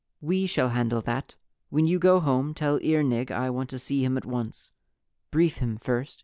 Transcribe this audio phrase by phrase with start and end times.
[0.19, 1.35] "We shall handle that.
[1.69, 4.71] When you go home, tell Earnig I want to see him at once.
[5.29, 6.19] Brief him first.